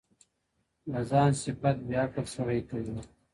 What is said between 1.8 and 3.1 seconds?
بې عقل سړى کوي.